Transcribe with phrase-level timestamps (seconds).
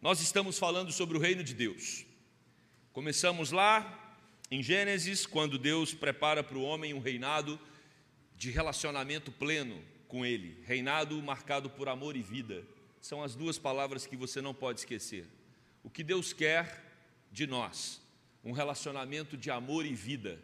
[0.00, 2.06] Nós estamos falando sobre o reino de Deus.
[2.92, 4.16] Começamos lá
[4.48, 7.58] em Gênesis, quando Deus prepara para o homem um reinado
[8.36, 12.64] de relacionamento pleno com Ele, reinado marcado por amor e vida.
[13.00, 15.26] São as duas palavras que você não pode esquecer.
[15.82, 16.80] O que Deus quer
[17.32, 18.00] de nós,
[18.44, 20.38] um relacionamento de amor e vida.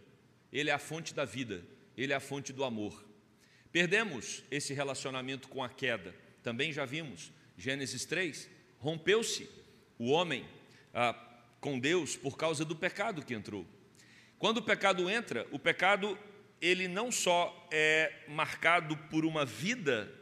[0.52, 1.64] Ele é a fonte da vida,
[1.96, 3.05] Ele é a fonte do amor.
[3.71, 6.12] Perdemos esse relacionamento com a queda,
[6.43, 8.50] também já vimos, Gênesis 3,
[8.85, 9.48] rompeu-se
[9.98, 10.45] o homem
[10.93, 11.18] ah,
[11.58, 13.67] com Deus por causa do pecado que entrou.
[14.39, 16.18] Quando o pecado entra, o pecado
[16.61, 20.13] ele não só é marcado por uma vida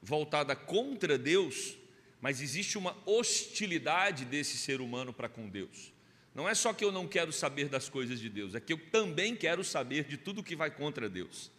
[0.00, 1.76] voltada contra Deus,
[2.20, 5.92] mas existe uma hostilidade desse ser humano para com Deus.
[6.32, 8.78] Não é só que eu não quero saber das coisas de Deus, é que eu
[8.90, 11.50] também quero saber de tudo que vai contra Deus.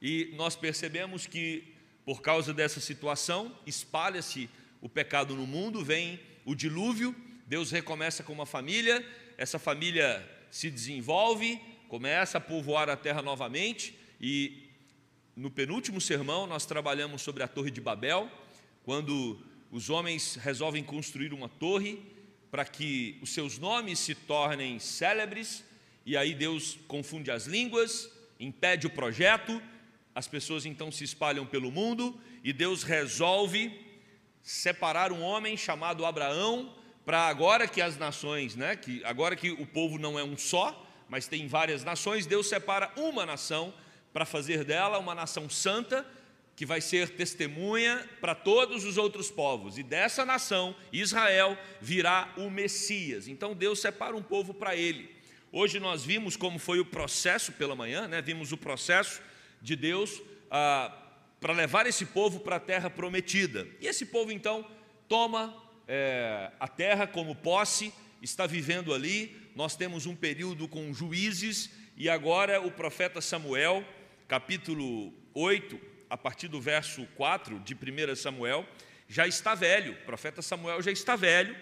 [0.00, 1.74] E nós percebemos que,
[2.06, 4.48] por causa dessa situação, espalha-se
[4.84, 7.16] o pecado no mundo, vem o dilúvio,
[7.46, 9.02] Deus recomeça com uma família,
[9.38, 14.68] essa família se desenvolve, começa a povoar a terra novamente, e
[15.34, 18.30] no penúltimo sermão nós trabalhamos sobre a Torre de Babel,
[18.82, 22.02] quando os homens resolvem construir uma torre
[22.50, 25.64] para que os seus nomes se tornem célebres,
[26.04, 29.62] e aí Deus confunde as línguas, impede o projeto,
[30.14, 33.83] as pessoas então se espalham pelo mundo, e Deus resolve
[34.44, 36.70] separar um homem chamado Abraão
[37.04, 40.86] para agora que as nações, né, que agora que o povo não é um só,
[41.08, 43.72] mas tem várias nações, Deus separa uma nação
[44.12, 46.06] para fazer dela uma nação santa
[46.54, 52.48] que vai ser testemunha para todos os outros povos, e dessa nação, Israel, virá o
[52.48, 53.26] Messias.
[53.26, 55.10] Então Deus separa um povo para ele.
[55.50, 58.22] Hoje nós vimos como foi o processo pela manhã, né?
[58.22, 59.20] vimos o processo
[59.60, 60.92] de Deus ah,
[61.44, 63.68] para levar esse povo para a terra prometida.
[63.78, 64.66] E esse povo então
[65.06, 65.54] toma
[65.86, 67.92] é, a terra como posse,
[68.22, 69.50] está vivendo ali.
[69.54, 73.84] Nós temos um período com juízes, e agora o profeta Samuel,
[74.26, 75.78] capítulo 8,
[76.08, 78.66] a partir do verso 4 de 1 Samuel,
[79.06, 81.54] já está velho, o profeta Samuel já está velho,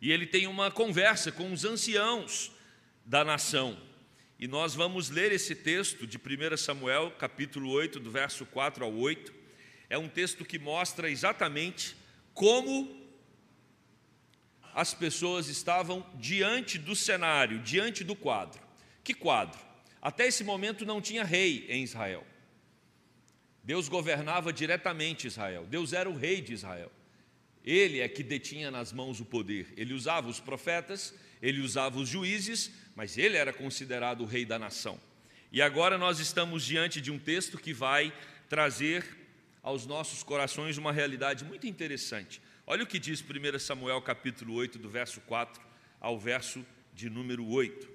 [0.00, 2.50] e ele tem uma conversa com os anciãos
[3.04, 3.89] da nação.
[4.40, 8.94] E nós vamos ler esse texto de 1 Samuel, capítulo 8, do verso 4 ao
[8.94, 9.34] 8.
[9.90, 11.94] É um texto que mostra exatamente
[12.32, 13.06] como
[14.72, 18.62] as pessoas estavam diante do cenário, diante do quadro.
[19.04, 19.60] Que quadro?
[20.00, 22.26] Até esse momento não tinha rei em Israel.
[23.62, 25.66] Deus governava diretamente Israel.
[25.66, 26.90] Deus era o rei de Israel.
[27.62, 29.74] Ele é que detinha nas mãos o poder.
[29.76, 34.58] Ele usava os profetas, ele usava os juízes, mas ele era considerado o rei da
[34.58, 35.00] nação.
[35.50, 38.12] E agora nós estamos diante de um texto que vai
[38.46, 39.02] trazer
[39.62, 42.42] aos nossos corações uma realidade muito interessante.
[42.66, 45.62] Olha o que diz 1 Samuel capítulo 8, do verso 4
[45.98, 46.62] ao verso
[46.92, 47.88] de número 8.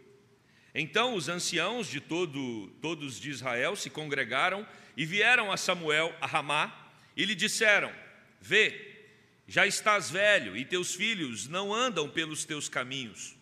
[0.73, 4.65] Então os anciãos de todo, todos de Israel se congregaram
[4.97, 7.93] e vieram a Samuel a Ramá e lhe disseram:
[8.41, 9.03] Vê,
[9.47, 13.34] já estás velho e teus filhos não andam pelos teus caminhos.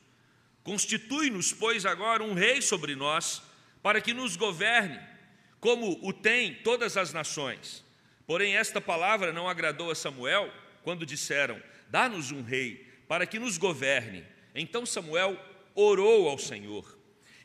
[0.63, 3.41] Constitui-nos, pois, agora um rei sobre nós,
[3.81, 4.99] para que nos governe,
[5.59, 7.83] como o tem todas as nações.
[8.25, 10.51] Porém, esta palavra não agradou a Samuel,
[10.81, 14.23] quando disseram: Dá-nos um rei, para que nos governe.
[14.55, 15.37] Então Samuel
[15.75, 16.97] orou ao Senhor.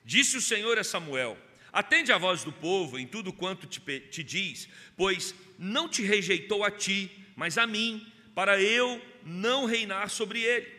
[0.05, 1.37] Disse o Senhor a Samuel:
[1.73, 6.62] Atende a voz do povo em tudo quanto te, te diz, pois não te rejeitou
[6.62, 10.78] a ti, mas a mim, para eu não reinar sobre ele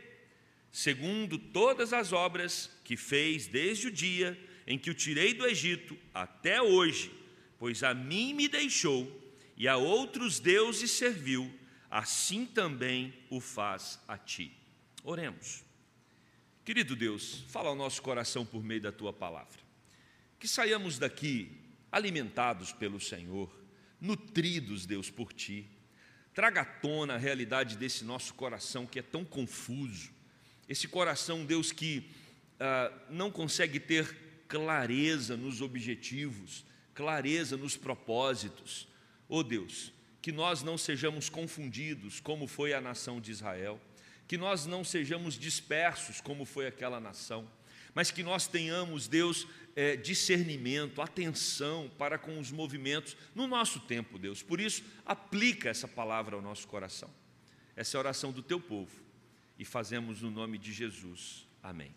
[0.72, 5.97] segundo todas as obras que fez desde o dia em que o tirei do Egito
[6.13, 7.12] até hoje,
[7.57, 9.19] pois a mim me deixou
[9.57, 11.52] e a outros deuses serviu,
[11.90, 14.56] assim também o faz a ti.
[15.03, 15.63] Oremos.
[16.63, 19.59] Querido Deus, fala ao nosso coração por meio da tua palavra.
[20.40, 21.51] Que saiamos daqui
[21.91, 23.51] alimentados pelo Senhor,
[24.00, 25.68] nutridos, Deus, por ti.
[26.34, 30.12] Traga à tona a realidade desse nosso coração que é tão confuso
[30.69, 32.12] esse coração, Deus, que
[32.60, 34.16] ah, não consegue ter
[34.48, 36.63] clareza nos objetivos,
[36.94, 38.88] clareza nos propósitos.
[39.27, 43.81] Oh Deus, que nós não sejamos confundidos, como foi a nação de Israel,
[44.27, 47.50] que nós não sejamos dispersos, como foi aquela nação,
[47.95, 54.19] mas que nós tenhamos, Deus, é, discernimento, atenção para com os movimentos no nosso tempo,
[54.19, 54.44] Deus.
[54.44, 57.10] Por isso, aplica essa palavra ao nosso coração.
[57.75, 59.08] Essa é a oração do teu povo
[59.59, 61.47] e fazemos no nome de Jesus.
[61.61, 61.94] Amém.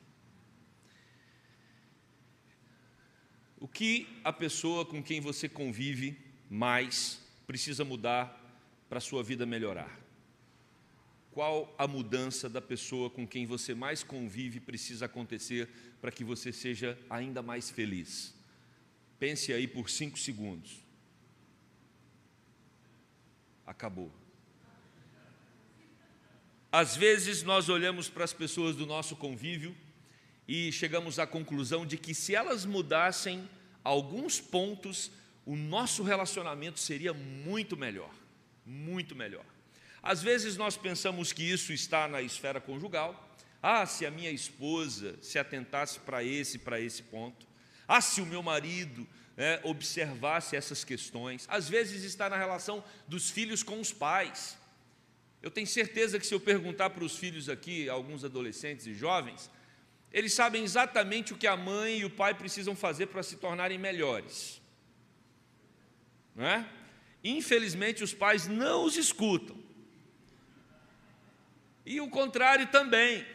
[3.59, 6.19] O que a pessoa com quem você convive
[6.51, 8.39] mais precisa mudar
[8.89, 10.03] para a sua vida melhorar?
[11.33, 15.69] qual a mudança da pessoa com quem você mais convive precisa acontecer
[16.01, 18.35] para que você seja ainda mais feliz?
[19.19, 20.85] Pense aí por cinco segundos.
[23.67, 24.13] Acabou.
[26.73, 29.77] Às vezes nós olhamos para as pessoas do nosso convívio
[30.49, 33.47] e chegamos à conclusão de que se elas mudassem
[33.85, 35.11] alguns pontos,
[35.45, 38.11] o nosso relacionamento seria muito melhor,
[38.65, 39.45] muito melhor.
[40.03, 43.37] Às vezes nós pensamos que isso está na esfera conjugal.
[43.63, 47.47] Ah, se a minha esposa se atentasse para esse, para esse ponto.
[47.87, 51.45] Ah, se o meu marido né, observasse essas questões.
[51.51, 54.57] Às vezes está na relação dos filhos com os pais.
[55.43, 59.51] Eu tenho certeza que se eu perguntar para os filhos aqui, alguns adolescentes e jovens,
[60.13, 63.77] eles sabem exatamente o que a mãe e o pai precisam fazer para se tornarem
[63.77, 64.61] melhores.
[66.35, 66.65] Não é?
[67.25, 69.57] Infelizmente, os pais não os escutam.
[71.85, 73.27] E o contrário também.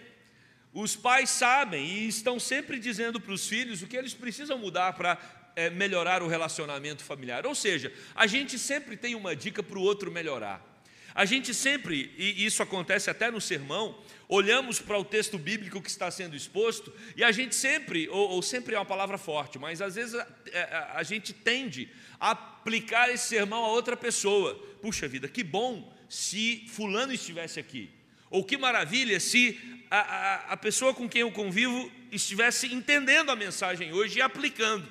[0.74, 4.94] Os pais sabem e estão sempre dizendo para os filhos o que eles precisam mudar
[4.94, 5.18] para
[5.56, 7.46] é, melhorar o relacionamento familiar.
[7.48, 10.77] Ou seja, a gente sempre tem uma dica para o outro melhorar.
[11.18, 13.98] A gente sempre, e isso acontece até no sermão,
[14.30, 18.42] olhamos para o texto bíblico que está sendo exposto e a gente sempre, ou, ou
[18.44, 21.90] sempre é uma palavra forte, mas às vezes a, a, é, é, a gente tende
[22.20, 24.54] a aplicar esse sermão a outra pessoa.
[24.80, 27.90] Puxa vida, que bom se Fulano estivesse aqui.
[28.30, 29.60] Ou que maravilha se
[29.90, 34.88] a, a, a pessoa com quem eu convivo estivesse entendendo a mensagem hoje e aplicando.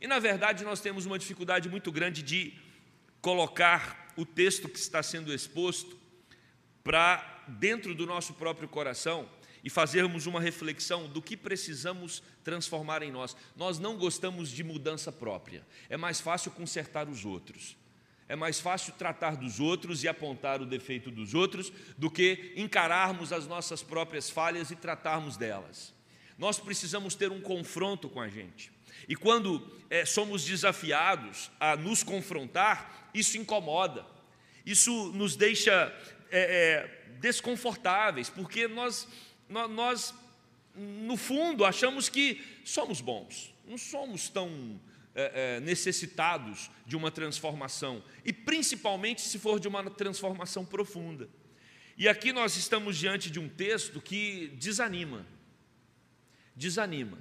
[0.00, 2.54] E na verdade nós temos uma dificuldade muito grande de
[3.20, 5.98] colocar o texto que está sendo exposto
[6.82, 9.28] para dentro do nosso próprio coração
[9.64, 13.34] e fazermos uma reflexão do que precisamos transformar em nós.
[13.56, 15.66] Nós não gostamos de mudança própria.
[15.88, 17.76] É mais fácil consertar os outros.
[18.28, 23.32] É mais fácil tratar dos outros e apontar o defeito dos outros do que encararmos
[23.32, 25.94] as nossas próprias falhas e tratarmos delas.
[26.36, 28.73] Nós precisamos ter um confronto com a gente.
[29.08, 34.04] E quando é, somos desafiados a nos confrontar, isso incomoda,
[34.64, 35.92] isso nos deixa
[36.30, 36.40] é,
[37.10, 39.06] é, desconfortáveis, porque nós,
[39.48, 40.14] nós,
[40.74, 44.80] no fundo, achamos que somos bons, não somos tão
[45.62, 51.28] necessitados de uma transformação, e principalmente se for de uma transformação profunda.
[51.96, 55.24] E aqui nós estamos diante de um texto que desanima,
[56.56, 57.18] desanima.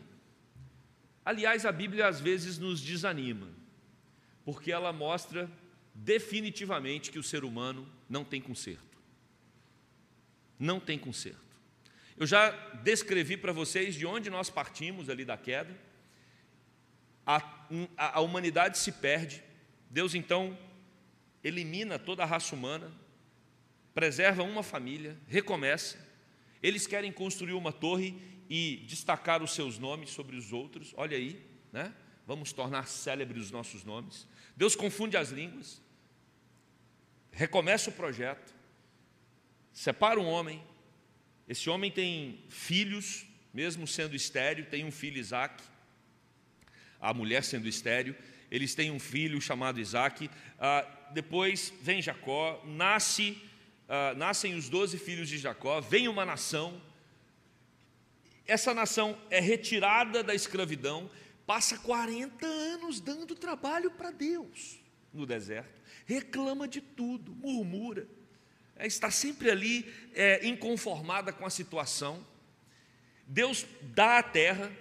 [1.25, 3.47] Aliás, a Bíblia às vezes nos desanima,
[4.43, 5.49] porque ela mostra
[5.93, 8.97] definitivamente que o ser humano não tem conserto.
[10.59, 11.39] Não tem conserto.
[12.17, 12.51] Eu já
[12.83, 15.75] descrevi para vocês de onde nós partimos ali da queda.
[17.25, 17.37] A,
[17.97, 19.41] a, a humanidade se perde.
[19.89, 20.57] Deus então
[21.43, 22.91] elimina toda a raça humana,
[23.93, 25.97] preserva uma família, recomeça.
[26.61, 28.15] Eles querem construir uma torre
[28.49, 30.93] e destacar os seus nomes sobre os outros.
[30.97, 31.93] Olha aí, né?
[32.25, 34.27] Vamos tornar célebres os nossos nomes.
[34.55, 35.81] Deus confunde as línguas,
[37.31, 38.53] recomeça o projeto,
[39.73, 40.63] separa um homem.
[41.47, 45.61] Esse homem tem filhos, mesmo sendo estéreo, tem um filho Isaac,
[47.01, 48.15] a mulher sendo estéreo,
[48.49, 50.29] eles têm um filho chamado Isaac.
[50.57, 53.37] Ah, depois vem Jacó, nasce,
[53.89, 56.81] ah, nascem os doze filhos de Jacó, vem uma nação.
[58.45, 61.09] Essa nação é retirada da escravidão,
[61.45, 64.79] passa 40 anos dando trabalho para Deus
[65.13, 68.07] no deserto, reclama de tudo, murmura,
[68.75, 72.25] é, está sempre ali é, inconformada com a situação.
[73.27, 74.71] Deus dá a terra,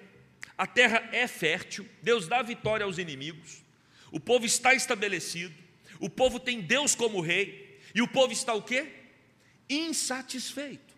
[0.57, 3.63] a terra é fértil, Deus dá vitória aos inimigos,
[4.11, 5.55] o povo está estabelecido,
[6.01, 8.91] o povo tem Deus como rei, e o povo está o quê?
[9.69, 10.92] Insatisfeito.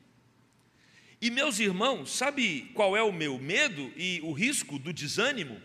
[1.25, 5.59] E meus irmãos, sabe qual é o meu medo e o risco do desânimo?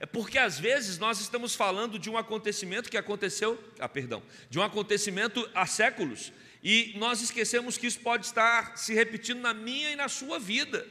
[0.00, 4.20] É porque às vezes nós estamos falando de um acontecimento que aconteceu, ah, perdão,
[4.50, 9.54] de um acontecimento há séculos, e nós esquecemos que isso pode estar se repetindo na
[9.54, 10.84] minha e na sua vida.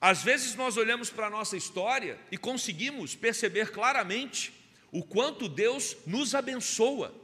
[0.00, 4.52] Às vezes nós olhamos para a nossa história e conseguimos perceber claramente
[4.90, 7.14] o quanto Deus nos abençoa,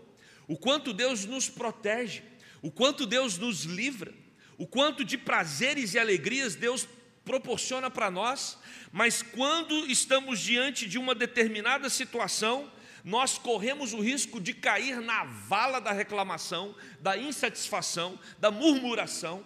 [0.47, 2.23] o quanto Deus nos protege,
[2.63, 4.22] o quanto Deus nos livra,
[4.63, 6.87] o quanto de prazeres e alegrias Deus
[7.25, 8.57] proporciona para nós,
[8.93, 12.71] mas quando estamos diante de uma determinada situação,
[13.03, 19.45] nós corremos o risco de cair na vala da reclamação, da insatisfação, da murmuração,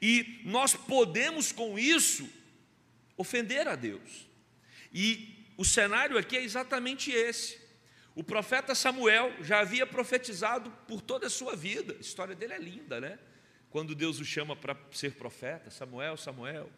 [0.00, 2.26] e nós podemos com isso
[3.14, 4.26] ofender a Deus.
[4.90, 7.60] E o cenário aqui é exatamente esse.
[8.14, 12.58] O profeta Samuel já havia profetizado por toda a sua vida, a história dele é
[12.58, 13.18] linda, né?
[13.76, 16.70] Quando Deus o chama para ser profeta, Samuel, Samuel,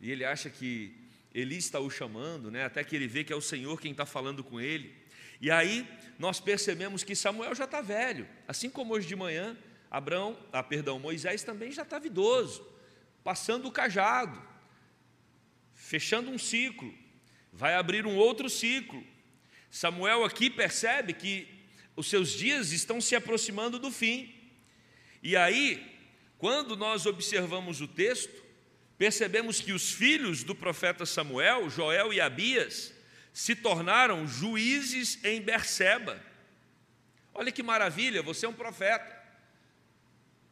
[0.00, 0.96] e ele acha que
[1.34, 2.64] Eli está o chamando, né?
[2.64, 4.96] até que ele vê que é o Senhor quem está falando com ele.
[5.38, 5.86] E aí
[6.18, 9.54] nós percebemos que Samuel já está velho, assim como hoje de manhã,
[9.90, 12.66] Abraão, ah, perdão, Moisés também já estava idoso,
[13.22, 14.42] passando o cajado,
[15.74, 16.90] fechando um ciclo,
[17.52, 19.04] vai abrir um outro ciclo.
[19.70, 21.46] Samuel aqui percebe que
[21.94, 24.32] os seus dias estão se aproximando do fim.
[25.22, 25.93] E aí,
[26.38, 28.42] quando nós observamos o texto,
[28.98, 32.92] percebemos que os filhos do profeta Samuel, Joel e Abias,
[33.32, 36.22] se tornaram juízes em Berseba.
[37.32, 39.12] Olha que maravilha, você é um profeta.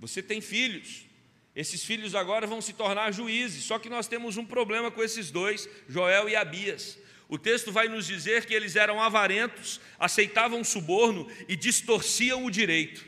[0.00, 1.06] Você tem filhos.
[1.54, 3.64] Esses filhos agora vão se tornar juízes.
[3.64, 6.98] Só que nós temos um problema com esses dois, Joel e Abias.
[7.28, 13.06] O texto vai nos dizer que eles eram avarentos, aceitavam suborno e distorciam o direito.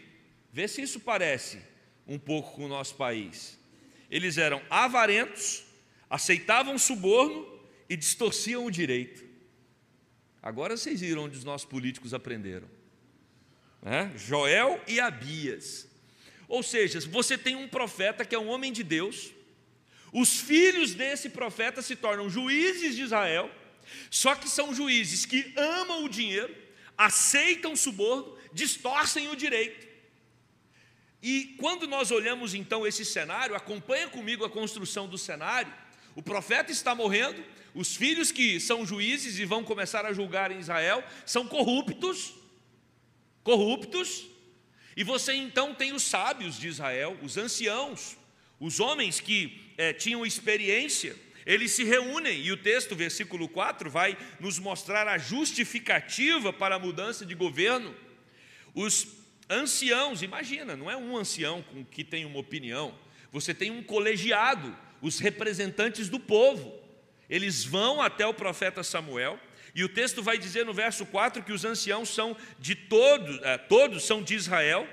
[0.52, 1.73] Vê se isso parece
[2.06, 3.58] um pouco com o nosso país.
[4.10, 5.64] Eles eram avarentos,
[6.08, 7.46] aceitavam suborno
[7.88, 9.24] e distorciam o direito.
[10.42, 12.68] Agora vocês viram onde os nossos políticos aprenderam.
[13.82, 14.10] É?
[14.16, 15.86] Joel e Abias.
[16.48, 19.32] Ou seja, você tem um profeta que é um homem de Deus,
[20.12, 23.50] os filhos desse profeta se tornam juízes de Israel,
[24.10, 26.54] só que são juízes que amam o dinheiro,
[26.96, 29.93] aceitam suborno, distorcem o direito.
[31.26, 35.72] E quando nós olhamos então esse cenário, acompanha comigo a construção do cenário.
[36.14, 37.42] O profeta está morrendo,
[37.74, 42.34] os filhos que são juízes e vão começar a julgar em Israel são corruptos,
[43.42, 44.26] corruptos,
[44.94, 48.18] e você então tem os sábios de Israel, os anciãos,
[48.60, 51.16] os homens que é, tinham experiência,
[51.46, 56.78] eles se reúnem, e o texto, versículo 4, vai nos mostrar a justificativa para a
[56.78, 57.94] mudança de governo.
[58.74, 62.94] Os anciãos, imagina, não é um ancião com que tem uma opinião,
[63.30, 66.80] você tem um colegiado, os representantes do povo.
[67.28, 69.38] Eles vão até o profeta Samuel,
[69.74, 73.58] e o texto vai dizer no verso 4 que os anciãos são de todos, eh,
[73.58, 74.88] todos são de Israel,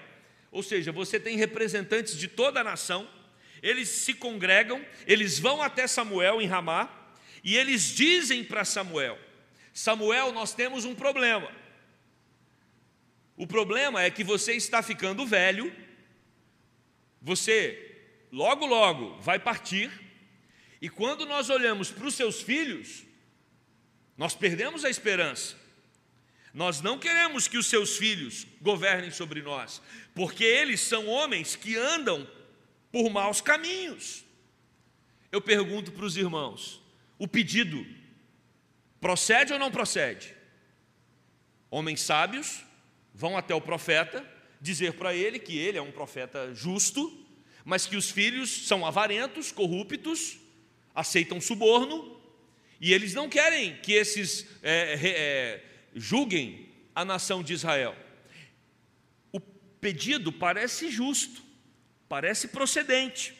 [0.51, 3.07] ou seja, você tem representantes de toda a nação,
[3.61, 6.89] eles se congregam, eles vão até Samuel em Ramá,
[7.43, 9.17] e eles dizem para Samuel:
[9.73, 11.49] Samuel, nós temos um problema.
[13.41, 15.75] O problema é que você está ficando velho,
[17.19, 17.99] você
[18.31, 19.91] logo, logo vai partir,
[20.79, 23.03] e quando nós olhamos para os seus filhos,
[24.15, 25.55] nós perdemos a esperança.
[26.53, 29.81] Nós não queremos que os seus filhos governem sobre nós,
[30.13, 32.29] porque eles são homens que andam
[32.91, 34.23] por maus caminhos.
[35.31, 36.79] Eu pergunto para os irmãos:
[37.17, 37.83] o pedido
[38.99, 40.31] procede ou não procede?
[41.71, 42.69] Homens sábios
[43.13, 44.25] vão até o profeta
[44.61, 47.25] dizer para ele que ele é um profeta justo,
[47.65, 50.37] mas que os filhos são avarentos, corruptos,
[50.93, 52.19] aceitam suborno,
[52.79, 55.63] e eles não querem que esses é, é,
[55.95, 57.95] julguem a nação de Israel.
[59.31, 61.41] O pedido parece justo,
[62.07, 63.33] parece procedente,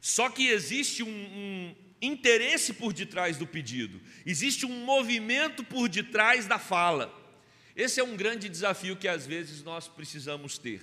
[0.00, 6.46] só que existe um, um interesse por detrás do pedido, existe um movimento por detrás
[6.46, 7.14] da fala.
[7.78, 10.82] Esse é um grande desafio que às vezes nós precisamos ter.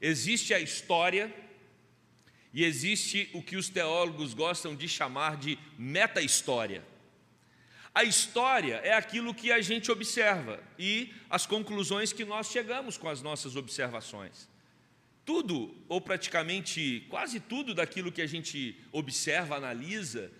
[0.00, 1.32] Existe a história
[2.52, 6.82] e existe o que os teólogos gostam de chamar de meta-história.
[7.94, 13.08] A história é aquilo que a gente observa e as conclusões que nós chegamos com
[13.08, 14.48] as nossas observações.
[15.24, 20.32] Tudo, ou praticamente quase tudo daquilo que a gente observa, analisa,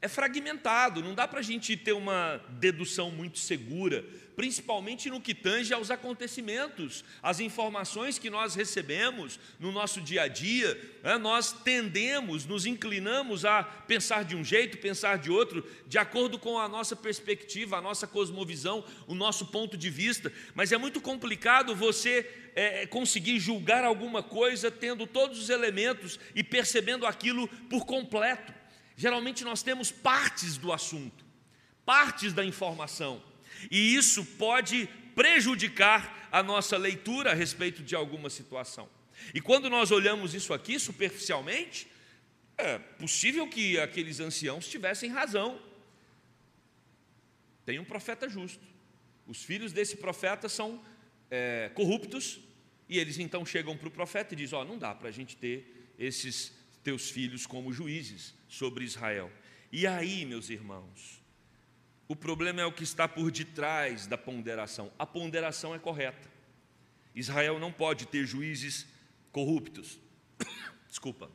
[0.00, 4.04] é fragmentado, não dá para a gente ter uma dedução muito segura,
[4.36, 10.28] principalmente no que tange aos acontecimentos, as informações que nós recebemos no nosso dia a
[10.28, 15.98] dia, né, nós tendemos, nos inclinamos a pensar de um jeito, pensar de outro, de
[15.98, 20.78] acordo com a nossa perspectiva, a nossa cosmovisão, o nosso ponto de vista, mas é
[20.78, 22.24] muito complicado você
[22.54, 28.57] é, conseguir julgar alguma coisa tendo todos os elementos e percebendo aquilo por completo.
[28.98, 31.24] Geralmente nós temos partes do assunto,
[31.86, 33.22] partes da informação
[33.70, 38.88] e isso pode prejudicar a nossa leitura a respeito de alguma situação.
[39.32, 41.86] E quando nós olhamos isso aqui superficialmente,
[42.56, 45.62] é possível que aqueles anciãos tivessem razão.
[47.64, 48.66] Tem um profeta justo.
[49.28, 50.82] Os filhos desse profeta são
[51.30, 52.40] é, corruptos,
[52.88, 55.12] e eles então chegam para o profeta e dizem: Ó, oh, não dá para a
[55.12, 56.57] gente ter esses
[56.88, 59.30] teus filhos como juízes sobre Israel.
[59.70, 61.22] E aí, meus irmãos,
[62.08, 64.90] o problema é o que está por detrás da ponderação.
[64.98, 66.32] A ponderação é correta.
[67.14, 68.86] Israel não pode ter juízes
[69.30, 69.98] corruptos.
[70.88, 71.30] Desculpa.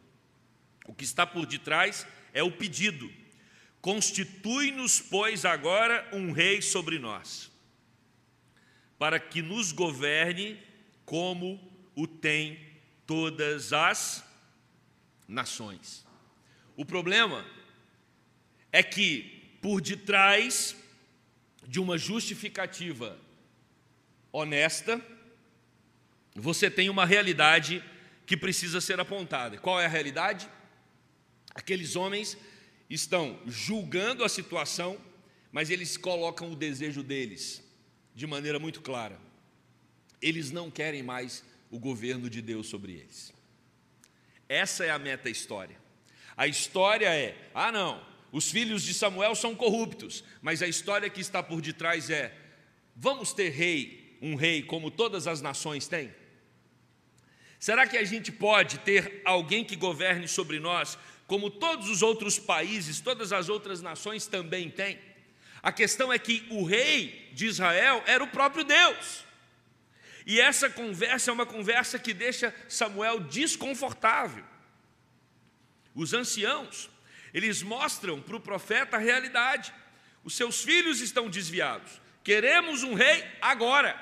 [0.87, 3.13] O que está por detrás é o pedido.
[3.79, 7.51] Constitui-nos, pois, agora um rei sobre nós,
[8.97, 10.59] para que nos governe
[11.05, 11.61] como
[11.95, 12.57] o tem
[13.05, 14.32] todas as
[15.27, 16.05] nações.
[16.75, 17.45] O problema
[18.71, 20.75] é que por detrás
[21.67, 23.17] de uma justificativa
[24.31, 25.01] honesta,
[26.35, 27.83] você tem uma realidade
[28.25, 29.57] que precisa ser apontada.
[29.57, 30.49] Qual é a realidade?
[31.53, 32.37] Aqueles homens
[32.89, 34.99] estão julgando a situação,
[35.51, 37.63] mas eles colocam o desejo deles
[38.15, 39.19] de maneira muito clara.
[40.21, 43.33] Eles não querem mais o governo de Deus sobre eles.
[44.47, 45.75] Essa é a meta história.
[46.35, 51.21] A história é: ah, não, os filhos de Samuel são corruptos, mas a história que
[51.21, 52.35] está por detrás é:
[52.95, 56.13] vamos ter rei, um rei como todas as nações têm?
[57.59, 62.37] Será que a gente pode ter alguém que governe sobre nós como todos os outros
[62.37, 64.99] países, todas as outras nações também têm?
[65.61, 69.23] A questão é que o rei de Israel era o próprio Deus.
[70.25, 74.43] E essa conversa é uma conversa que deixa Samuel desconfortável.
[75.93, 76.89] Os anciãos,
[77.33, 79.73] eles mostram para o profeta a realidade.
[80.23, 82.01] Os seus filhos estão desviados.
[82.23, 83.99] Queremos um rei agora.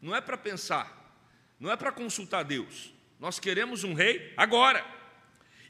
[0.00, 0.92] Não é para pensar,
[1.58, 2.92] não é para consultar Deus.
[3.18, 4.84] Nós queremos um rei agora.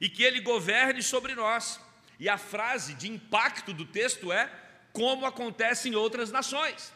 [0.01, 1.81] E que ele governe sobre nós.
[2.19, 4.51] E a frase de impacto do texto é:
[4.93, 6.93] como acontece em outras nações.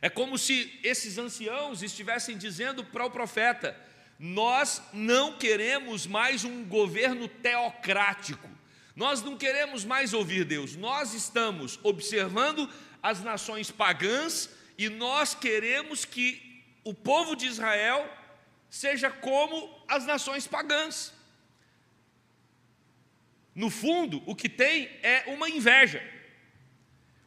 [0.00, 3.76] É como se esses anciãos estivessem dizendo para o profeta:
[4.18, 8.48] nós não queremos mais um governo teocrático,
[8.94, 12.68] nós não queremos mais ouvir Deus, nós estamos observando
[13.02, 18.08] as nações pagãs e nós queremos que o povo de Israel
[18.70, 21.12] seja como as nações pagãs.
[23.54, 26.00] No fundo, o que tem é uma inveja,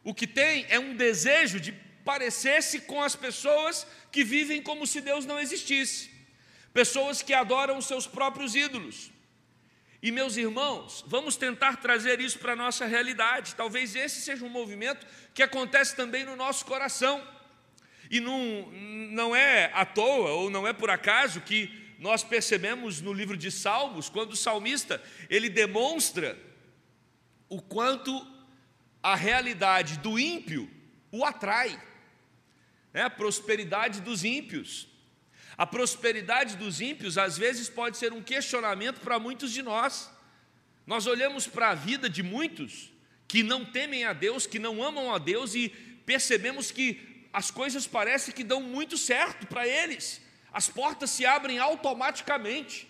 [0.02, 1.72] o que tem é um desejo de
[2.04, 6.10] parecesse com as pessoas que vivem como se Deus não existisse,
[6.72, 9.10] pessoas que adoram os seus próprios ídolos.
[10.02, 13.54] E meus irmãos, vamos tentar trazer isso para a nossa realidade.
[13.54, 17.24] Talvez esse seja um movimento que acontece também no nosso coração.
[18.10, 23.12] E não, não é à toa, ou não é por acaso, que nós percebemos no
[23.12, 26.36] livro de Salmos, quando o salmista ele demonstra
[27.48, 28.26] o quanto
[29.00, 30.68] a realidade do ímpio
[31.12, 31.80] o atrai
[32.92, 33.02] né?
[33.02, 34.88] a prosperidade dos ímpios.
[35.56, 40.10] A prosperidade dos ímpios, às vezes, pode ser um questionamento para muitos de nós.
[40.86, 42.90] Nós olhamos para a vida de muitos
[43.28, 45.68] que não temem a Deus, que não amam a Deus e
[46.04, 50.20] percebemos que as coisas parecem que dão muito certo para eles,
[50.52, 52.86] as portas se abrem automaticamente.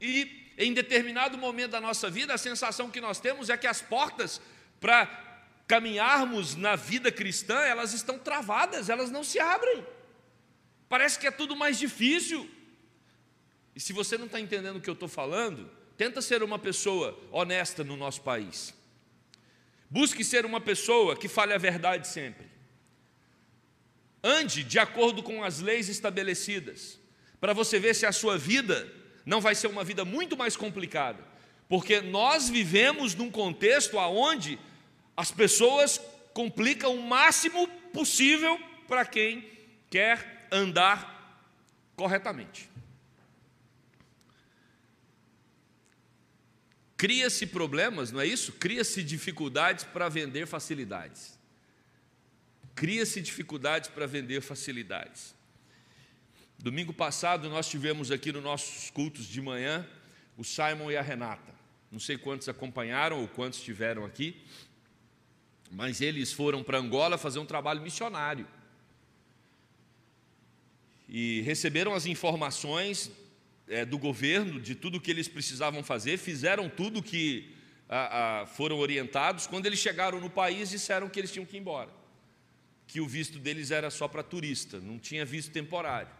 [0.00, 3.80] E em determinado momento da nossa vida, a sensação que nós temos é que as
[3.80, 4.40] portas
[4.78, 5.06] para
[5.72, 9.82] caminharmos na vida cristã, elas estão travadas, elas não se abrem.
[10.86, 12.46] Parece que é tudo mais difícil.
[13.74, 17.18] E se você não está entendendo o que eu estou falando, tenta ser uma pessoa
[17.30, 18.74] honesta no nosso país.
[19.88, 22.46] Busque ser uma pessoa que fale a verdade sempre.
[24.22, 27.00] Ande de acordo com as leis estabelecidas,
[27.40, 28.92] para você ver se a sua vida
[29.24, 31.26] não vai ser uma vida muito mais complicada,
[31.66, 34.58] porque nós vivemos num contexto aonde
[35.16, 36.00] as pessoas
[36.32, 39.48] complicam o máximo possível para quem
[39.90, 41.12] quer andar
[41.94, 42.70] corretamente.
[46.96, 48.52] Cria-se problemas, não é isso?
[48.52, 51.38] Cria-se dificuldades para vender facilidades.
[52.74, 55.34] Cria-se dificuldades para vender facilidades.
[56.58, 59.86] Domingo passado nós tivemos aqui nos nossos cultos de manhã
[60.36, 61.52] o Simon e a Renata.
[61.90, 64.46] Não sei quantos acompanharam ou quantos estiveram aqui
[65.72, 68.46] mas eles foram para Angola fazer um trabalho missionário.
[71.08, 73.10] E receberam as informações
[73.66, 77.54] é, do governo de tudo o que eles precisavam fazer, fizeram tudo que
[77.88, 79.46] a, a, foram orientados.
[79.46, 81.90] Quando eles chegaram no país, disseram que eles tinham que ir embora,
[82.86, 86.12] que o visto deles era só para turista, não tinha visto temporário.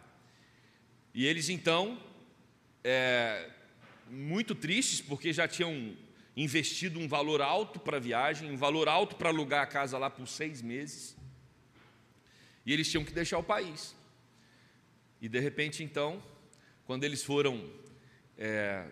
[1.13, 2.01] E eles então,
[2.83, 3.51] é,
[4.09, 5.95] muito tristes, porque já tinham
[6.35, 10.09] investido um valor alto para a viagem, um valor alto para alugar a casa lá
[10.09, 11.15] por seis meses.
[12.65, 13.95] E eles tinham que deixar o país.
[15.21, 16.23] E de repente, então,
[16.85, 17.69] quando eles foram
[18.37, 18.87] é,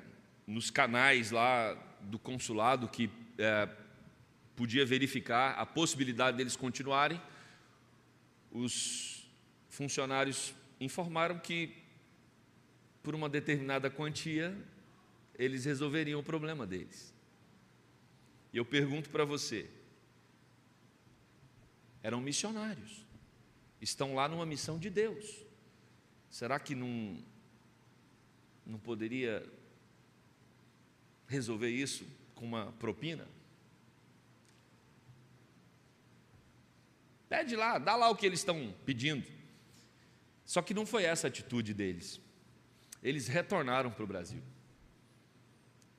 [0.46, 3.68] nos canais lá do consulado que é,
[4.56, 7.22] podia verificar a possibilidade deles continuarem,
[8.52, 9.28] os
[9.70, 11.82] funcionários informaram que
[13.02, 14.56] por uma determinada quantia,
[15.38, 17.14] eles resolveriam o problema deles.
[18.54, 19.70] E eu pergunto para você:
[22.04, 23.06] eram missionários,
[23.80, 25.44] estão lá numa missão de Deus,
[26.30, 27.18] será que não,
[28.66, 29.46] não poderia
[31.28, 33.28] resolver isso com uma propina?
[37.30, 39.26] Pede lá, dá lá o que eles estão pedindo.
[40.46, 42.20] Só que não foi essa a atitude deles.
[43.02, 44.42] Eles retornaram para o Brasil.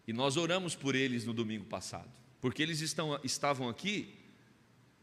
[0.07, 2.11] E nós oramos por eles no domingo passado,
[2.43, 4.19] porque eles estão, estavam aqui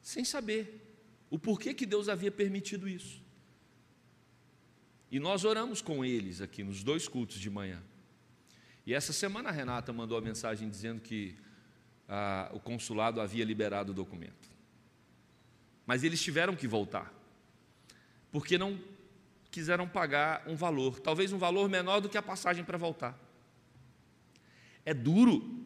[0.02, 0.86] sem saber
[1.30, 3.24] o porquê que Deus havia permitido isso.
[5.10, 7.82] E nós oramos com eles aqui nos dois cultos de manhã.
[8.86, 11.38] E essa semana a Renata mandou a mensagem dizendo que
[12.10, 14.50] ah, o consulado havia liberado o documento.
[15.86, 17.12] Mas eles tiveram que voltar,
[18.34, 18.78] porque não
[19.50, 23.18] quiseram pagar um valor, talvez um valor menor do que a passagem para voltar.
[24.86, 25.66] É duro,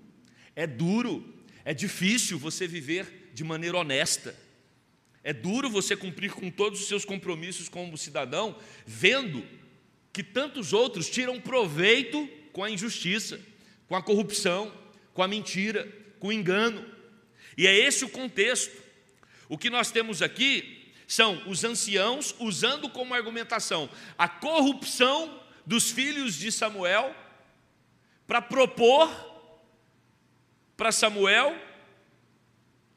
[0.56, 4.36] é duro, é difícil você viver de maneira honesta.
[5.24, 9.46] É duro você cumprir com todos os seus compromissos como cidadão, vendo
[10.12, 13.40] que tantos outros tiram proveito com a injustiça,
[13.88, 14.74] com a corrupção,
[15.14, 15.88] com a mentira,
[16.20, 16.86] com o engano.
[17.58, 18.82] E é esse o contexto.
[19.48, 26.36] O que nós temos aqui são os anciãos usando como argumentação a corrupção dos filhos
[26.36, 27.16] de Samuel
[28.28, 29.33] para propor
[30.76, 31.56] para Samuel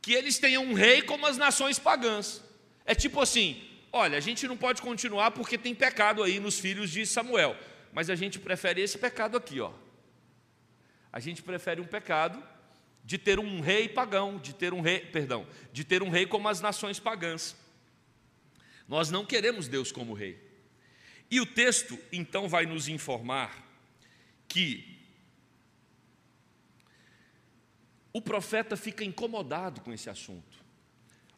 [0.01, 2.43] que eles tenham um rei como as nações pagãs.
[2.85, 3.63] É tipo assim:
[3.93, 7.57] olha, a gente não pode continuar porque tem pecado aí nos filhos de Samuel,
[7.93, 9.73] mas a gente prefere esse pecado aqui, ó.
[11.13, 12.43] A gente prefere um pecado
[13.05, 16.49] de ter um rei pagão, de ter um rei, perdão, de ter um rei como
[16.49, 17.57] as nações pagãs.
[18.89, 20.39] Nós não queremos Deus como rei.
[21.31, 23.65] E o texto então vai nos informar
[24.47, 24.96] que
[28.17, 30.65] o profeta fica incomodado com esse assunto.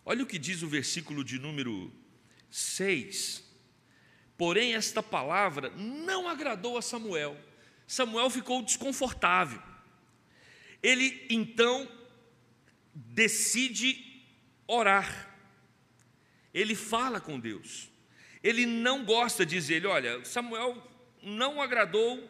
[0.04, 1.92] Olha o que diz o versículo de número
[2.48, 3.42] 6.
[4.36, 7.36] Porém, esta palavra não agradou a Samuel.
[7.84, 9.60] Samuel ficou desconfortável.
[10.80, 11.90] Ele então
[12.94, 14.22] decide
[14.64, 15.36] orar.
[16.54, 17.90] Ele fala com Deus.
[18.40, 20.80] Ele não gosta de dizer, olha, Samuel
[21.24, 22.22] não agradou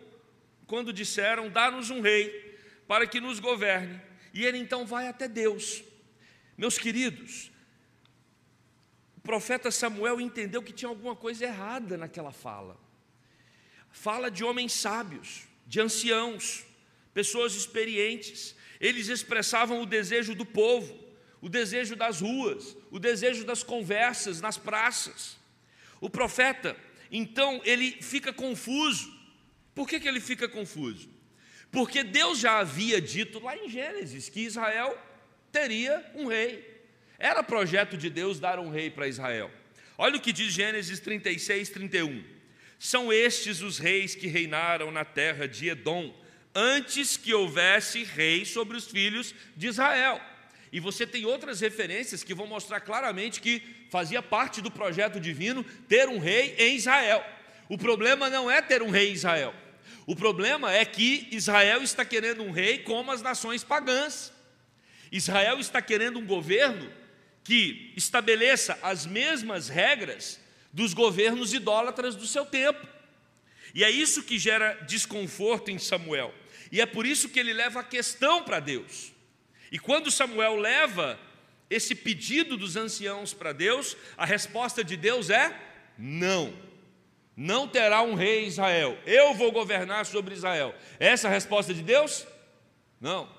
[0.66, 4.07] quando disseram: dá-nos um rei para que nos governe.
[4.32, 5.82] E ele então vai até Deus.
[6.56, 7.50] Meus queridos,
[9.16, 12.78] o profeta Samuel entendeu que tinha alguma coisa errada naquela fala.
[13.90, 16.64] Fala de homens sábios, de anciãos,
[17.14, 18.54] pessoas experientes.
[18.80, 20.98] Eles expressavam o desejo do povo,
[21.40, 25.36] o desejo das ruas, o desejo das conversas nas praças.
[26.00, 26.76] O profeta,
[27.10, 29.16] então, ele fica confuso.
[29.74, 31.08] Por que, que ele fica confuso?
[31.70, 34.96] Porque Deus já havia dito lá em Gênesis que Israel
[35.52, 36.78] teria um rei.
[37.18, 39.50] Era projeto de Deus dar um rei para Israel.
[39.96, 42.24] Olha o que diz Gênesis 36, 31.
[42.78, 46.14] São estes os reis que reinaram na terra de Edom,
[46.54, 50.20] antes que houvesse rei sobre os filhos de Israel.
[50.72, 55.64] E você tem outras referências que vão mostrar claramente que fazia parte do projeto divino
[55.88, 57.24] ter um rei em Israel.
[57.68, 59.54] O problema não é ter um rei em Israel.
[60.08, 64.32] O problema é que Israel está querendo um rei como as nações pagãs.
[65.12, 66.90] Israel está querendo um governo
[67.44, 70.40] que estabeleça as mesmas regras
[70.72, 72.88] dos governos idólatras do seu tempo.
[73.74, 76.34] E é isso que gera desconforto em Samuel.
[76.72, 79.12] E é por isso que ele leva a questão para Deus.
[79.70, 81.20] E quando Samuel leva
[81.68, 85.54] esse pedido dos anciãos para Deus, a resposta de Deus é
[85.98, 86.67] não
[87.40, 90.74] não terá um rei Israel, eu vou governar sobre Israel.
[90.98, 92.26] Essa é a resposta de Deus?
[93.00, 93.32] Não.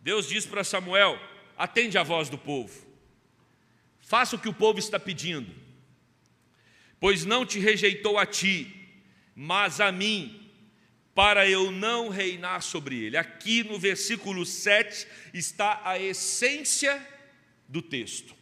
[0.00, 1.18] Deus diz para Samuel:
[1.58, 2.86] atende a voz do povo,
[3.98, 5.52] faça o que o povo está pedindo,
[7.00, 8.72] pois não te rejeitou a ti,
[9.34, 10.48] mas a mim,
[11.12, 13.16] para eu não reinar sobre ele.
[13.16, 17.04] Aqui no versículo 7 está a essência
[17.68, 18.32] do texto,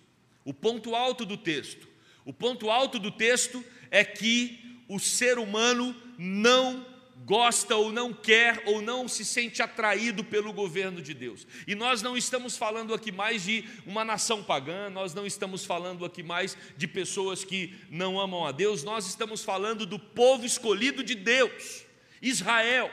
[0.45, 1.91] o ponto alto do texto.
[2.25, 6.85] O ponto alto do texto é que o ser humano não
[7.25, 11.47] gosta ou não quer ou não se sente atraído pelo governo de Deus.
[11.69, 16.05] E nós não estamos falando aqui mais de uma nação pagã, nós não estamos falando
[16.05, 21.05] aqui mais de pessoas que não amam a Deus, nós estamos falando do povo escolhido
[21.05, 21.85] de Deus,
[22.21, 22.91] Israel,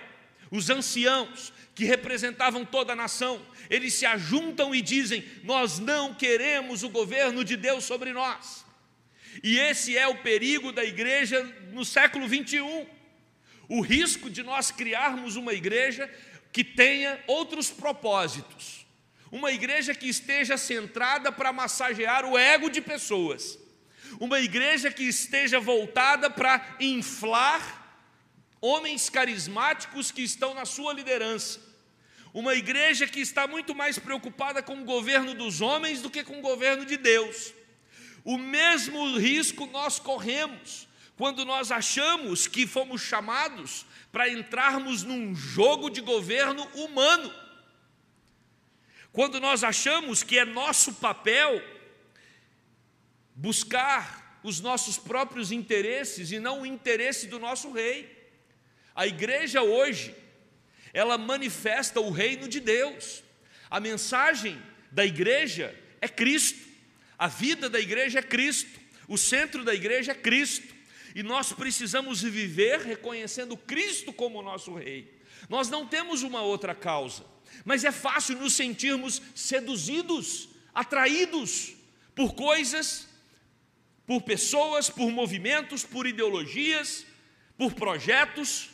[0.51, 6.83] os anciãos que representavam toda a nação, eles se ajuntam e dizem: Nós não queremos
[6.83, 8.68] o governo de Deus sobre nós.
[9.43, 12.99] E esse é o perigo da igreja no século 21.
[13.71, 16.09] o risco de nós criarmos uma igreja
[16.51, 18.85] que tenha outros propósitos.
[19.31, 23.59] Uma igreja que esteja centrada para massagear o ego de pessoas.
[24.19, 27.79] Uma igreja que esteja voltada para inflar
[28.59, 31.61] homens carismáticos que estão na sua liderança.
[32.33, 36.39] Uma igreja que está muito mais preocupada com o governo dos homens do que com
[36.39, 37.53] o governo de Deus.
[38.29, 40.87] O mesmo risco nós corremos
[41.17, 47.33] quando nós achamos que fomos chamados para entrarmos num jogo de governo humano.
[49.11, 51.59] Quando nós achamos que é nosso papel
[53.33, 58.31] buscar os nossos próprios interesses e não o interesse do nosso rei.
[58.93, 60.15] A igreja hoje,
[60.93, 63.23] ela manifesta o reino de Deus.
[63.71, 64.61] A mensagem
[64.91, 66.68] da igreja é Cristo.
[67.19, 68.79] A vida da igreja é Cristo.
[69.05, 70.73] O centro da igreja é Cristo
[71.13, 75.19] e nós precisamos viver reconhecendo Cristo como nosso Rei.
[75.49, 77.25] Nós não temos uma outra causa,
[77.65, 81.73] mas é fácil nos sentirmos seduzidos, atraídos
[82.15, 83.09] por coisas,
[84.05, 87.05] por pessoas, por movimentos, por ideologias,
[87.57, 88.69] por projetos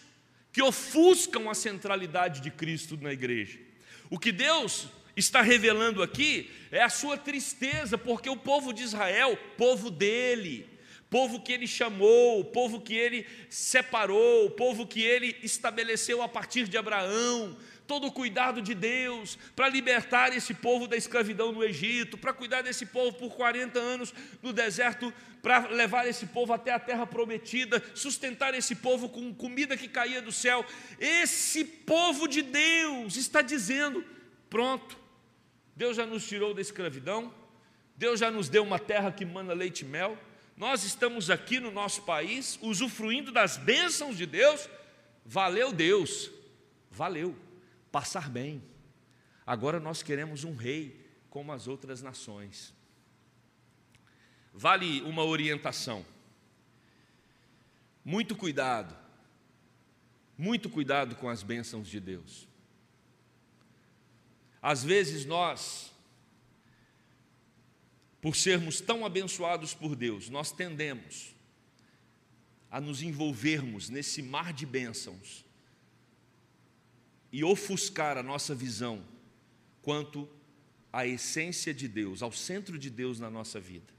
[0.52, 3.60] que ofuscam a centralidade de Cristo na igreja.
[4.10, 9.38] O que Deus está revelando aqui é a sua tristeza, porque o povo de Israel,
[9.58, 10.68] povo dele,
[11.10, 16.78] povo que ele chamou, povo que ele separou, povo que ele estabeleceu a partir de
[16.78, 17.56] Abraão,
[17.88, 22.62] todo o cuidado de Deus para libertar esse povo da escravidão no Egito, para cuidar
[22.64, 27.82] desse povo por 40 anos no deserto, para levar esse povo até a terra prometida,
[27.94, 30.66] sustentar esse povo com comida que caía do céu.
[31.00, 34.04] Esse povo de Deus está dizendo:
[34.50, 35.05] pronto,
[35.76, 37.34] Deus já nos tirou da escravidão,
[37.96, 40.18] Deus já nos deu uma terra que manda leite e mel
[40.56, 44.70] nós estamos aqui no nosso país usufruindo das bênçãos de Deus.
[45.26, 46.32] Valeu Deus,
[46.90, 47.36] valeu,
[47.92, 48.64] passar bem.
[49.46, 52.74] Agora nós queremos um rei como as outras nações.
[54.54, 56.06] Vale uma orientação.
[58.04, 58.96] Muito cuidado,
[60.38, 62.48] muito cuidado com as bênçãos de Deus.
[64.66, 65.94] Às vezes nós
[68.20, 71.36] por sermos tão abençoados por Deus, nós tendemos
[72.72, 75.46] a nos envolvermos nesse mar de bênçãos
[77.32, 79.06] e ofuscar a nossa visão
[79.84, 80.28] quanto
[80.92, 83.94] à essência de Deus, ao centro de Deus na nossa vida.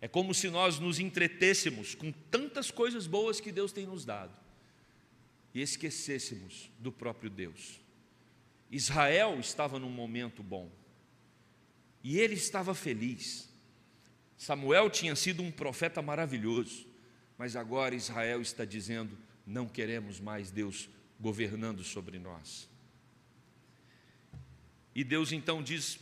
[0.00, 4.32] É como se nós nos entretêssemos com tantas coisas boas que Deus tem nos dado
[5.52, 7.81] e esquecêssemos do próprio Deus.
[8.72, 10.72] Israel estava num momento bom,
[12.02, 13.52] e ele estava feliz.
[14.34, 16.86] Samuel tinha sido um profeta maravilhoso,
[17.36, 20.88] mas agora Israel está dizendo: não queremos mais Deus
[21.20, 22.66] governando sobre nós.
[24.94, 25.98] E Deus então diz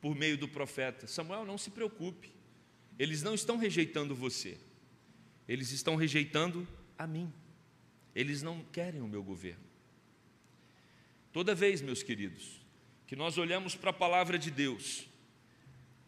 [0.00, 2.32] por meio do profeta: Samuel, não se preocupe,
[2.98, 4.56] eles não estão rejeitando você,
[5.46, 7.30] eles estão rejeitando a mim,
[8.14, 9.65] eles não querem o meu governo.
[11.36, 12.62] Toda vez, meus queridos,
[13.06, 15.06] que nós olhamos para a palavra de Deus,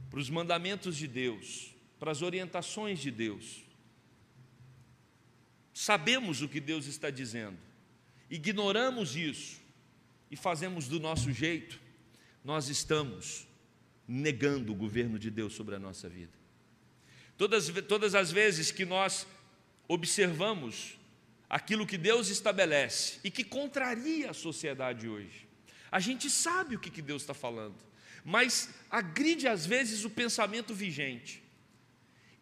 [0.09, 3.63] para os mandamentos de Deus, para as orientações de Deus.
[5.75, 7.59] Sabemos o que Deus está dizendo,
[8.31, 9.61] ignoramos isso
[10.31, 11.79] e fazemos do nosso jeito,
[12.43, 13.47] nós estamos
[14.09, 16.33] negando o governo de Deus sobre a nossa vida.
[17.37, 19.27] Todas, todas as vezes que nós
[19.87, 20.98] observamos
[21.49, 25.49] aquilo que Deus estabelece e que contraria a sociedade hoje,
[25.91, 27.89] a gente sabe o que, que Deus está falando
[28.25, 31.43] mas agride às vezes o pensamento vigente.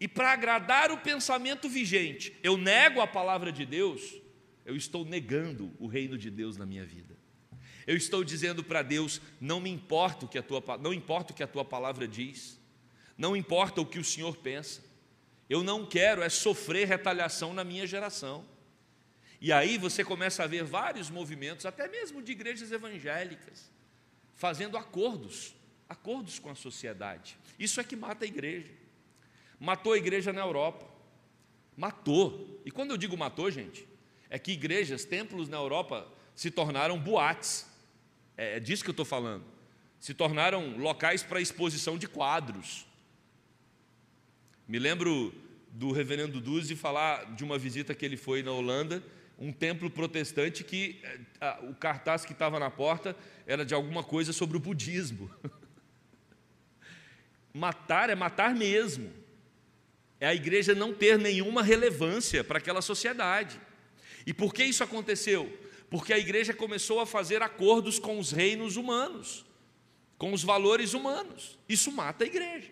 [0.00, 4.20] E para agradar o pensamento vigente, eu nego a palavra de Deus,
[4.64, 7.16] eu estou negando o reino de Deus na minha vida.
[7.86, 11.36] Eu estou dizendo para Deus, não me importa o que a tua não importa o
[11.36, 12.60] que a tua palavra diz,
[13.16, 14.84] não importa o que o Senhor pensa.
[15.48, 18.44] Eu não quero é sofrer retaliação na minha geração.
[19.40, 23.70] E aí você começa a ver vários movimentos, até mesmo de igrejas evangélicas,
[24.35, 25.55] fazendo acordos
[25.88, 27.38] acordos com a sociedade.
[27.59, 28.72] Isso é que mata a igreja.
[29.59, 30.87] Matou a igreja na Europa.
[31.77, 32.61] Matou.
[32.64, 33.87] E quando eu digo matou, gente,
[34.29, 37.66] é que igrejas, templos na Europa se tornaram boates.
[38.37, 39.44] É, é disso que eu estou falando.
[40.01, 42.87] Se tornaram locais para exposição de quadros.
[44.68, 45.33] Me lembro
[45.70, 49.03] do reverendo Duzi falar de uma visita que ele foi na Holanda,
[49.38, 54.03] um templo protestante que é, a, o cartaz que estava na porta era de alguma
[54.03, 55.31] coisa sobre o budismo.
[57.53, 59.11] Matar é matar mesmo.
[60.20, 63.59] É a igreja não ter nenhuma relevância para aquela sociedade.
[64.27, 65.51] E por que isso aconteceu?
[65.88, 69.46] Porque a igreja começou a fazer acordos com os reinos humanos,
[70.18, 71.59] com os valores humanos.
[71.68, 72.70] Isso mata a igreja.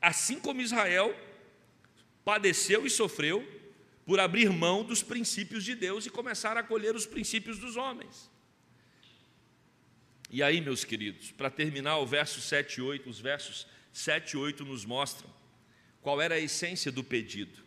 [0.00, 1.14] Assim como Israel
[2.24, 3.46] padeceu e sofreu
[4.10, 8.28] por abrir mão dos princípios de Deus e começar a acolher os princípios dos homens.
[10.28, 14.36] E aí, meus queridos, para terminar o verso 7 e 8, os versos 7 e
[14.36, 15.30] 8 nos mostram
[16.02, 17.62] qual era a essência do pedido.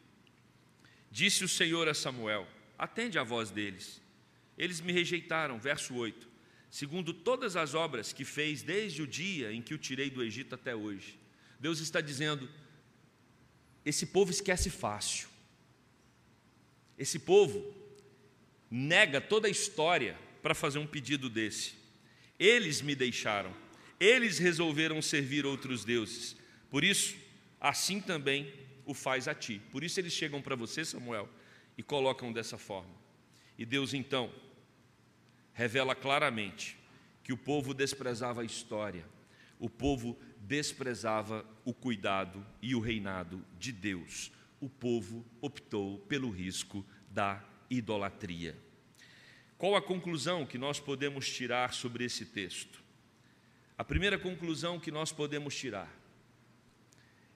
[1.10, 2.46] Disse o Senhor a Samuel:
[2.78, 4.02] Atende a voz deles.
[4.58, 6.28] Eles me rejeitaram, verso 8,
[6.70, 10.56] segundo todas as obras que fez desde o dia em que o tirei do Egito
[10.56, 11.18] até hoje.
[11.58, 12.50] Deus está dizendo:
[13.86, 15.32] esse povo esquece fácil.
[17.04, 17.62] Esse povo
[18.72, 21.74] nega toda a história para fazer um pedido desse.
[22.40, 23.54] Eles me deixaram,
[24.00, 26.34] eles resolveram servir outros deuses.
[26.70, 27.18] Por isso,
[27.60, 28.54] assim também
[28.86, 29.62] o faz a ti.
[29.70, 31.28] Por isso eles chegam para você, Samuel,
[31.78, 32.96] e colocam dessa forma.
[33.58, 34.34] E Deus então
[35.52, 36.78] revela claramente
[37.22, 39.06] que o povo desprezava a história,
[39.60, 44.32] o povo desprezava o cuidado e o reinado de Deus.
[44.62, 48.58] O povo optou pelo risco da idolatria.
[49.58, 52.82] Qual a conclusão que nós podemos tirar sobre esse texto?
[53.78, 55.92] A primeira conclusão que nós podemos tirar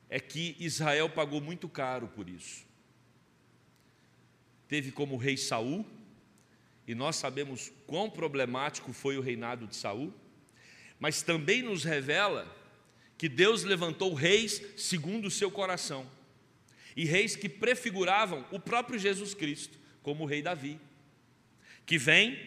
[0.09, 2.65] é que Israel pagou muito caro por isso.
[4.67, 5.85] Teve como rei Saul,
[6.87, 10.13] e nós sabemos quão problemático foi o reinado de Saul,
[10.99, 12.47] mas também nos revela
[13.17, 16.09] que Deus levantou reis segundo o seu coração,
[16.97, 20.81] e reis que prefiguravam o próprio Jesus Cristo, como o rei Davi,
[21.85, 22.39] que vem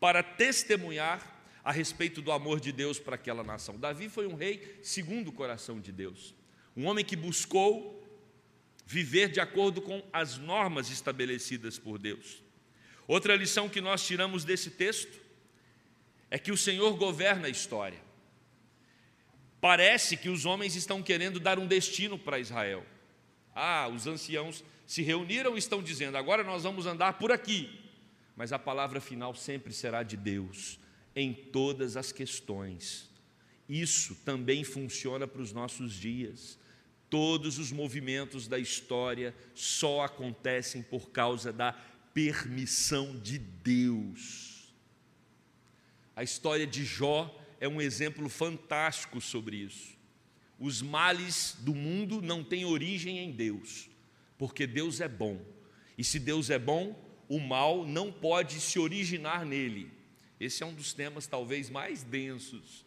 [0.00, 3.78] para testemunhar a respeito do amor de Deus para aquela nação.
[3.78, 6.34] Davi foi um rei segundo o coração de Deus,
[6.76, 8.02] um homem que buscou
[8.84, 12.42] viver de acordo com as normas estabelecidas por Deus.
[13.06, 15.20] Outra lição que nós tiramos desse texto
[16.28, 18.02] é que o Senhor governa a história.
[19.60, 22.84] Parece que os homens estão querendo dar um destino para Israel.
[23.54, 27.80] Ah, os anciãos se reuniram e estão dizendo: agora nós vamos andar por aqui.
[28.36, 30.78] Mas a palavra final sempre será de Deus,
[31.14, 33.08] em todas as questões.
[33.68, 36.58] Isso também funciona para os nossos dias.
[37.08, 41.72] Todos os movimentos da história só acontecem por causa da
[42.12, 44.74] permissão de Deus.
[46.16, 49.93] A história de Jó é um exemplo fantástico sobre isso.
[50.58, 53.88] Os males do mundo não têm origem em Deus,
[54.38, 55.40] porque Deus é bom.
[55.96, 59.90] E se Deus é bom, o mal não pode se originar nele.
[60.38, 62.84] Esse é um dos temas talvez mais densos,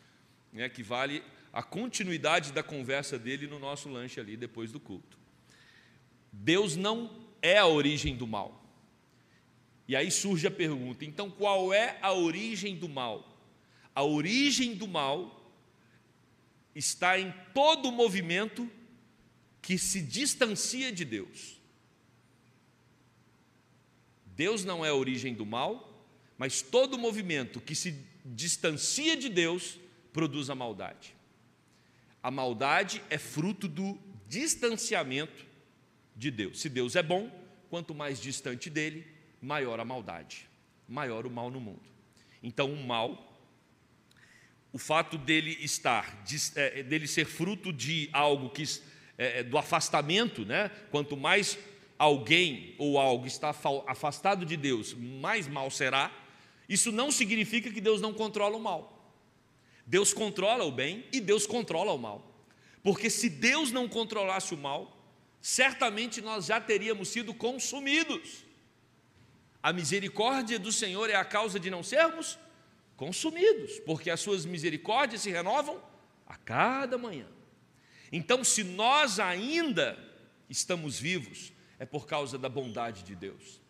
[0.51, 5.17] né, que vale a continuidade da conversa dele no nosso lanche ali depois do culto.
[6.31, 8.63] Deus não é a origem do mal.
[9.87, 13.37] E aí surge a pergunta: então qual é a origem do mal?
[13.97, 15.36] a origem do mal
[16.77, 18.69] está em todo movimento
[19.61, 21.59] que se distancia de Deus.
[24.25, 26.05] Deus não é a origem do mal,
[26.37, 29.79] mas todo movimento que se distancia de Deus
[30.13, 31.15] produz a maldade.
[32.21, 35.45] A maldade é fruto do distanciamento
[36.15, 36.59] de Deus.
[36.59, 37.31] Se Deus é bom,
[37.69, 39.07] quanto mais distante dele,
[39.41, 40.47] maior a maldade,
[40.87, 41.89] maior o mal no mundo.
[42.43, 43.36] Então, o mal
[44.77, 46.23] o fato dele estar,
[46.55, 48.61] é, dele ser fruto de algo que
[49.17, 50.69] é, é, do afastamento, né?
[50.91, 51.57] Quanto mais
[51.97, 53.49] alguém ou algo está
[53.87, 56.11] afastado de Deus, mais mal será.
[56.69, 59.11] Isso não significa que Deus não controla o mal.
[59.83, 62.31] Deus controla o bem e Deus controla o mal.
[62.83, 64.95] Porque se Deus não controlasse o mal,
[65.41, 68.45] certamente nós já teríamos sido consumidos.
[69.63, 72.37] A misericórdia do Senhor é a causa de não sermos
[72.97, 75.81] consumidos, porque as suas misericórdias se renovam
[76.25, 77.27] a cada manhã.
[78.11, 79.97] Então, se nós ainda
[80.49, 83.61] estamos vivos, é por causa da bondade de Deus.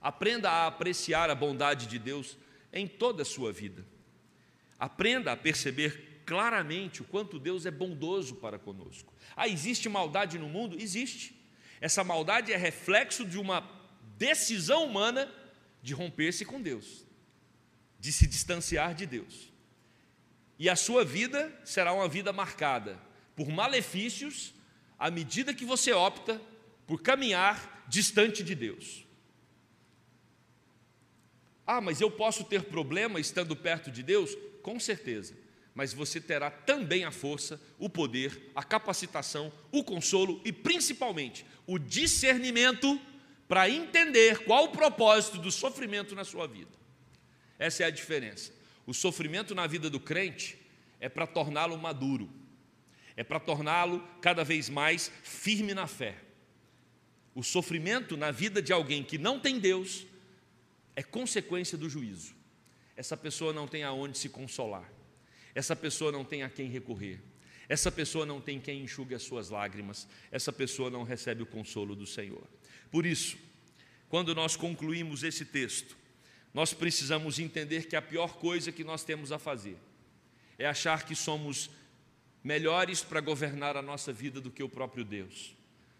[0.00, 2.36] Aprenda a apreciar a bondade de Deus
[2.72, 3.86] em toda a sua vida.
[4.78, 9.14] Aprenda a perceber claramente o quanto Deus é bondoso para conosco.
[9.36, 10.76] Ah, existe maldade no mundo?
[10.80, 11.40] Existe.
[11.80, 13.68] Essa maldade é reflexo de uma
[14.18, 15.32] decisão humana
[15.80, 17.04] de romper-se com Deus
[18.02, 19.52] de se distanciar de Deus.
[20.58, 23.00] E a sua vida será uma vida marcada
[23.36, 24.52] por malefícios
[24.98, 26.42] à medida que você opta
[26.84, 29.06] por caminhar distante de Deus.
[31.64, 34.36] Ah, mas eu posso ter problema estando perto de Deus?
[34.64, 35.36] Com certeza.
[35.72, 41.78] Mas você terá também a força, o poder, a capacitação, o consolo e principalmente o
[41.78, 43.00] discernimento
[43.46, 46.81] para entender qual o propósito do sofrimento na sua vida.
[47.62, 48.50] Essa é a diferença.
[48.84, 50.58] O sofrimento na vida do crente
[50.98, 52.28] é para torná-lo maduro,
[53.14, 56.16] é para torná-lo cada vez mais firme na fé.
[57.36, 60.04] O sofrimento na vida de alguém que não tem Deus
[60.96, 62.34] é consequência do juízo.
[62.96, 64.92] Essa pessoa não tem aonde se consolar,
[65.54, 67.20] essa pessoa não tem a quem recorrer,
[67.68, 71.94] essa pessoa não tem quem enxugue as suas lágrimas, essa pessoa não recebe o consolo
[71.94, 72.44] do Senhor.
[72.90, 73.38] Por isso,
[74.08, 76.01] quando nós concluímos esse texto,
[76.52, 79.76] nós precisamos entender que a pior coisa que nós temos a fazer
[80.58, 81.70] é achar que somos
[82.44, 85.54] melhores para governar a nossa vida do que o próprio Deus.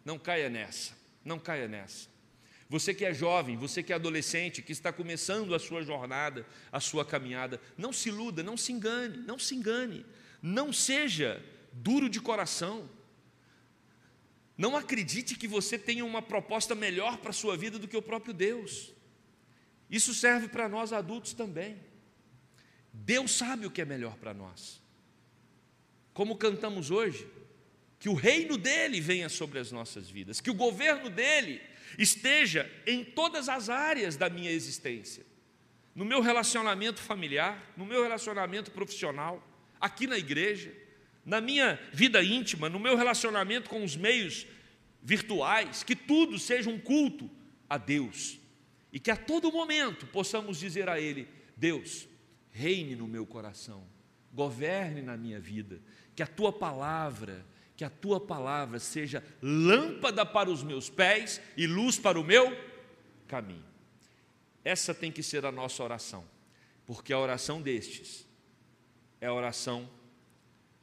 [0.04, 2.10] Não caia nessa, não caia nessa.
[2.68, 6.80] Você que é jovem, você que é adolescente, que está começando a sua jornada, a
[6.80, 10.06] sua caminhada, não se iluda, não se engane, não se engane.
[10.40, 11.42] Não seja
[11.72, 12.88] duro de coração.
[14.56, 18.02] Não acredite que você tenha uma proposta melhor para a sua vida do que o
[18.02, 18.92] próprio Deus.
[19.92, 21.76] Isso serve para nós adultos também.
[22.90, 24.80] Deus sabe o que é melhor para nós.
[26.14, 27.28] Como cantamos hoje,
[27.98, 31.60] que o reino dele venha sobre as nossas vidas, que o governo dele
[31.98, 35.26] esteja em todas as áreas da minha existência.
[35.94, 39.46] No meu relacionamento familiar, no meu relacionamento profissional,
[39.78, 40.72] aqui na igreja,
[41.22, 44.46] na minha vida íntima, no meu relacionamento com os meios
[45.02, 47.30] virtuais, que tudo seja um culto
[47.68, 48.41] a Deus
[48.92, 51.26] e que a todo momento possamos dizer a Ele:
[51.56, 52.06] Deus,
[52.50, 53.84] reine no meu coração,
[54.32, 55.80] governe na minha vida,
[56.14, 57.44] que a tua palavra,
[57.76, 62.54] que a tua palavra seja lâmpada para os meus pés e luz para o meu
[63.26, 63.64] caminho.
[64.64, 66.24] Essa tem que ser a nossa oração,
[66.86, 68.28] porque a oração destes
[69.20, 69.88] é a oração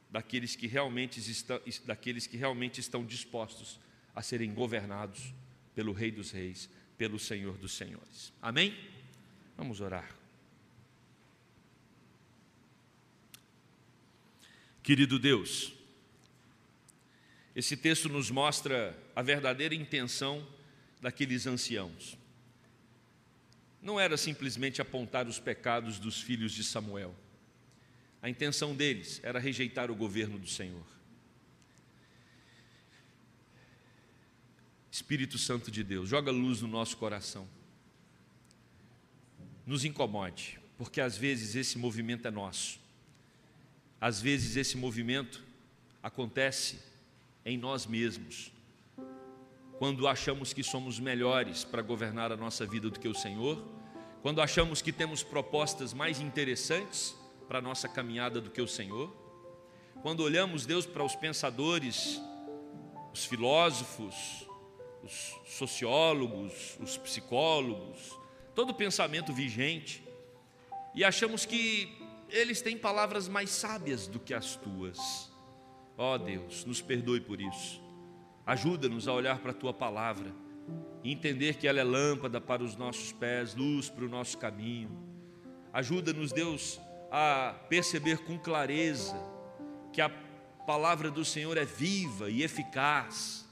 [0.09, 3.79] daqueles que realmente estão, daqueles que realmente estão dispostos
[4.15, 5.33] a serem governados
[5.75, 6.69] pelo Rei dos Reis,
[6.99, 8.31] pelo Senhor dos Senhores.
[8.39, 8.77] Amém?
[9.57, 10.15] Vamos orar.
[14.83, 15.73] Querido Deus,
[17.55, 20.47] esse texto nos mostra a verdadeira intenção
[21.01, 22.15] daqueles anciãos.
[23.81, 27.15] Não era simplesmente apontar os pecados dos filhos de Samuel
[28.21, 30.85] a intenção deles era rejeitar o governo do Senhor.
[34.91, 37.47] Espírito Santo de Deus, joga luz no nosso coração.
[39.65, 42.79] Nos incomode, porque às vezes esse movimento é nosso.
[44.01, 45.43] Às vezes esse movimento
[46.01, 46.79] acontece
[47.45, 48.51] em nós mesmos.
[49.77, 53.63] Quando achamos que somos melhores para governar a nossa vida do que o Senhor,
[54.21, 57.15] quando achamos que temos propostas mais interessantes
[57.49, 59.11] para a nossa caminhada do que o Senhor.
[60.03, 62.21] Quando olhamos, Deus, para os pensadores,
[63.11, 64.45] os filósofos,
[65.03, 68.17] os sociólogos, os psicólogos,
[68.53, 70.03] todo pensamento vigente,
[70.93, 71.97] e achamos que
[72.29, 75.31] eles têm palavras mais sábias do que as tuas.
[75.97, 77.81] Ó oh, Deus, nos perdoe por isso.
[78.45, 80.33] Ajuda-nos a olhar para a tua palavra
[81.03, 84.91] e entender que ela é lâmpada para os nossos pés, luz para o nosso caminho.
[85.71, 86.79] Ajuda-nos, Deus,
[87.11, 89.15] a perceber com clareza
[89.91, 93.48] que a palavra do Senhor é viva e eficaz,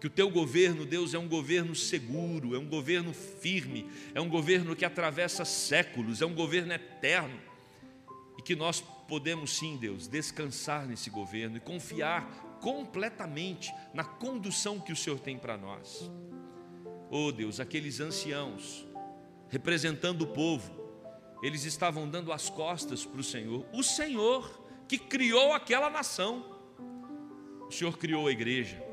[0.00, 4.28] que o teu governo, Deus, é um governo seguro, é um governo firme, é um
[4.28, 7.40] governo que atravessa séculos, é um governo eterno,
[8.38, 12.28] e que nós podemos sim, Deus, descansar nesse governo e confiar
[12.60, 16.10] completamente na condução que o Senhor tem para nós.
[17.10, 18.86] Oh Deus, aqueles anciãos
[19.48, 20.72] representando o povo,
[21.42, 26.44] eles estavam dando as costas para o Senhor, o Senhor que criou aquela nação.
[27.68, 28.85] O Senhor criou a igreja.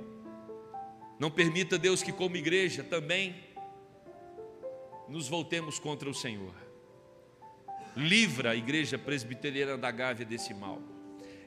[1.24, 3.34] Não permita, Deus, que, como igreja, também
[5.08, 6.54] nos voltemos contra o Senhor.
[7.96, 10.82] Livra a igreja presbiteriana da Gávea desse mal.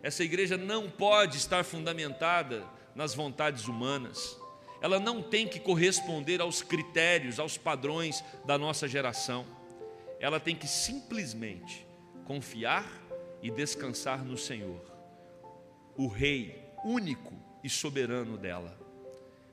[0.03, 4.41] Essa igreja não pode estar fundamentada nas vontades humanas.
[4.81, 9.45] Ela não tem que corresponder aos critérios, aos padrões da nossa geração
[10.19, 11.87] ela tem que simplesmente
[12.25, 12.91] confiar
[13.43, 14.83] e descansar no Senhor,
[15.95, 18.86] o Rei único e soberano dela.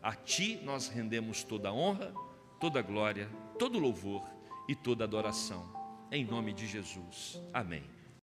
[0.03, 2.13] A Ti nós rendemos toda a honra,
[2.59, 4.21] toda a glória, todo o louvor
[4.67, 5.63] e toda a adoração.
[6.11, 7.41] Em nome de Jesus.
[7.53, 7.92] Amém.